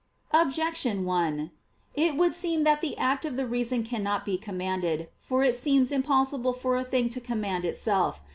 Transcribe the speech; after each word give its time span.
Objection 0.31 1.05
1: 1.05 1.51
It 1.93 2.15
would 2.17 2.33
seem 2.33 2.63
that 2.63 2.81
the 2.81 2.97
act 2.97 3.23
of 3.23 3.35
the 3.37 3.45
reason 3.45 3.83
cannot 3.83 4.25
be 4.25 4.35
commanded. 4.35 5.09
For 5.19 5.43
it 5.43 5.55
seems 5.55 5.91
impossible 5.91 6.53
for 6.53 6.75
a 6.75 6.83
thing 6.83 7.07
to 7.09 7.21
command 7.21 7.65
itself. 7.65 8.19